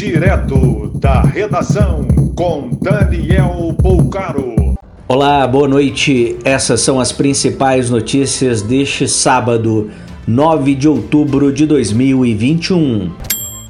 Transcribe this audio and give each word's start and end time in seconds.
Direto 0.00 0.92
da 0.94 1.20
redação 1.20 2.08
com 2.34 2.70
Daniel 2.80 3.74
Poucaro. 3.82 4.74
Olá, 5.06 5.46
boa 5.46 5.68
noite. 5.68 6.38
Essas 6.42 6.80
são 6.80 6.98
as 6.98 7.12
principais 7.12 7.90
notícias 7.90 8.62
deste 8.62 9.06
sábado, 9.06 9.90
9 10.26 10.74
de 10.74 10.88
outubro 10.88 11.52
de 11.52 11.66
2021. 11.66 13.10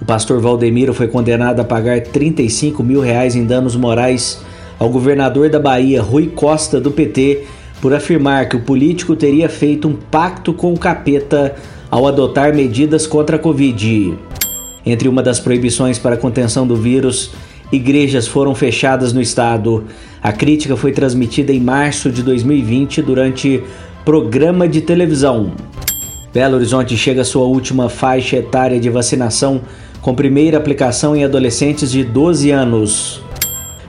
O 0.01 0.05
pastor 0.05 0.41
Valdemiro 0.41 0.95
foi 0.95 1.09
condenado 1.09 1.59
a 1.59 1.65
pagar 1.65 2.01
35 2.01 2.81
mil 2.85 3.01
reais 3.01 3.35
em 3.35 3.45
danos 3.45 3.75
morais 3.75 4.41
ao 4.79 4.89
governador 4.89 5.51
da 5.51 5.59
Bahia, 5.59 6.01
Rui 6.01 6.29
Costa, 6.29 6.81
do 6.81 6.93
PT, 6.93 7.43
por 7.83 7.93
afirmar 7.93 8.49
que 8.49 8.55
o 8.55 8.63
político 8.63 9.17
teria 9.17 9.49
feito 9.49 9.89
um 9.89 9.97
pacto 9.97 10.55
com 10.55 10.73
o 10.73 10.79
capeta 10.79 11.57
ao 11.91 12.07
adotar 12.07 12.55
medidas 12.55 13.05
contra 13.05 13.35
a 13.35 13.39
Covid. 13.41 14.17
Entre 14.85 15.09
uma 15.09 15.23
das 15.23 15.39
proibições 15.39 15.99
para 15.99 16.15
a 16.15 16.19
contenção 16.19 16.67
do 16.67 16.77
vírus, 16.77 17.33
igrejas 17.71 18.27
foram 18.27 18.55
fechadas 18.55 19.13
no 19.13 19.21
estado. 19.21 19.85
A 20.23 20.33
crítica 20.33 20.77
foi 20.77 20.93
transmitida 20.93 21.53
em 21.53 21.61
março 21.61 22.11
de 22.11 22.23
2020 22.23 23.03
durante 23.03 23.63
programa 24.05 24.67
de 24.67 24.81
televisão. 24.81 25.53
Belo 26.33 26.57
Horizonte 26.57 26.97
chega 26.97 27.23
à 27.23 27.25
sua 27.25 27.45
última 27.45 27.89
faixa 27.89 28.37
etária 28.37 28.79
de 28.79 28.89
vacinação, 28.89 29.61
com 30.01 30.15
primeira 30.15 30.57
aplicação 30.57 31.15
em 31.15 31.25
adolescentes 31.25 31.91
de 31.91 32.05
12 32.05 32.51
anos. 32.51 33.23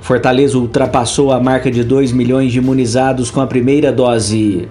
Fortaleza 0.02 0.58
ultrapassou 0.58 1.32
a 1.32 1.40
marca 1.40 1.72
de 1.72 1.84
2 1.84 2.12
milhões 2.12 2.52
de 2.52 2.58
imunizados 2.58 3.30
com 3.30 3.40
a 3.40 3.48
primeira 3.48 3.92
dose. 3.92 4.68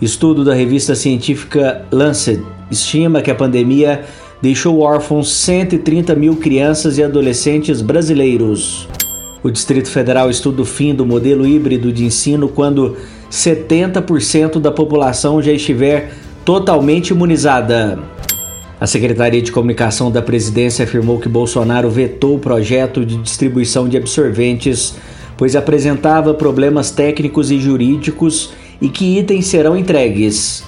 Estudo 0.00 0.44
da 0.44 0.54
revista 0.54 0.94
científica 0.94 1.84
Lancet 1.90 2.40
estima 2.70 3.22
que 3.22 3.30
a 3.30 3.34
pandemia 3.34 4.04
deixou 4.40 4.80
órfãos 4.80 5.32
130 5.32 6.14
mil 6.14 6.36
crianças 6.36 6.98
e 6.98 7.02
adolescentes 7.02 7.82
brasileiros. 7.82 8.88
O 9.42 9.50
Distrito 9.50 9.88
Federal 9.88 10.30
estuda 10.30 10.62
o 10.62 10.64
fim 10.64 10.94
do 10.94 11.06
modelo 11.06 11.46
híbrido 11.46 11.92
de 11.92 12.04
ensino 12.04 12.48
quando 12.48 12.96
70% 13.30 14.58
da 14.58 14.70
população 14.70 15.40
já 15.42 15.52
estiver 15.52 16.12
totalmente 16.44 17.10
imunizada. 17.10 17.98
A 18.80 18.86
Secretaria 18.86 19.42
de 19.42 19.50
Comunicação 19.50 20.10
da 20.10 20.22
Presidência 20.22 20.84
afirmou 20.84 21.18
que 21.18 21.28
Bolsonaro 21.28 21.90
vetou 21.90 22.36
o 22.36 22.38
projeto 22.38 23.04
de 23.04 23.16
distribuição 23.16 23.88
de 23.88 23.96
absorventes, 23.96 24.94
pois 25.36 25.56
apresentava 25.56 26.32
problemas 26.32 26.90
técnicos 26.90 27.50
e 27.50 27.58
jurídicos 27.58 28.52
e 28.80 28.88
que 28.88 29.18
itens 29.18 29.46
serão 29.46 29.76
entregues. 29.76 30.64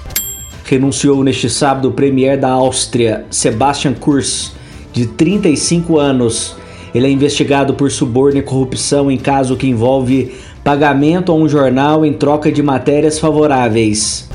Renunciou 0.64 1.22
neste 1.24 1.48
sábado 1.48 1.88
o 1.88 1.92
premier 1.92 2.38
da 2.38 2.50
Áustria, 2.50 3.24
Sebastian 3.30 3.94
Kurz, 3.94 4.52
de 4.92 5.06
35 5.06 5.98
anos. 5.98 6.56
Ele 6.94 7.06
é 7.06 7.10
investigado 7.10 7.74
por 7.74 7.90
suborno 7.90 8.38
e 8.38 8.42
corrupção 8.42 9.10
em 9.10 9.16
caso 9.16 9.56
que 9.56 9.66
envolve 9.66 10.32
pagamento 10.64 11.32
a 11.32 11.34
um 11.34 11.48
jornal 11.48 12.04
em 12.04 12.12
troca 12.12 12.50
de 12.50 12.62
matérias 12.62 13.18
favoráveis. 13.18 14.28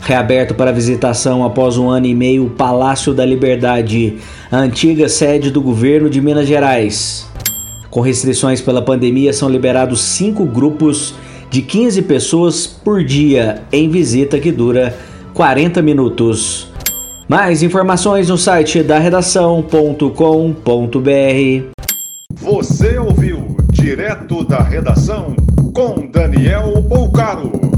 Reaberto 0.00 0.54
para 0.54 0.72
visitação 0.72 1.44
após 1.44 1.76
um 1.76 1.88
ano 1.88 2.06
e 2.06 2.14
meio, 2.14 2.46
o 2.46 2.50
Palácio 2.50 3.12
da 3.12 3.24
Liberdade, 3.24 4.16
a 4.50 4.56
antiga 4.56 5.08
sede 5.08 5.50
do 5.50 5.60
governo 5.60 6.08
de 6.08 6.20
Minas 6.20 6.48
Gerais. 6.48 7.28
Com 7.90 8.00
restrições 8.00 8.60
pela 8.60 8.80
pandemia, 8.80 9.32
são 9.32 9.48
liberados 9.48 10.00
cinco 10.00 10.44
grupos 10.44 11.14
de 11.50 11.62
15 11.62 12.02
pessoas 12.02 12.66
por 12.66 13.04
dia 13.04 13.62
em 13.72 13.90
visita 13.90 14.38
que 14.38 14.52
dura 14.52 14.96
40 15.34 15.80
minutos. 15.82 16.70
Mais 17.28 17.62
informações 17.62 18.28
no 18.28 18.36
site 18.36 18.82
da 18.82 18.98
redação.com.br. 18.98 20.10
Você 22.34 22.98
ouviu 22.98 23.56
direto 23.70 24.44
da 24.44 24.62
redação 24.62 25.34
com 25.72 26.06
Daniel 26.06 26.82
Poucaro. 26.88 27.69